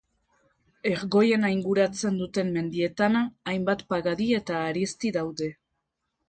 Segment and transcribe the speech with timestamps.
[0.91, 3.19] Ergoiena inguratzen duten mendietan,
[3.53, 5.53] hainbat pagadi eta harizti daude.